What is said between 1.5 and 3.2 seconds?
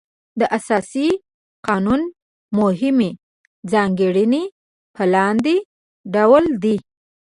قانون مهمې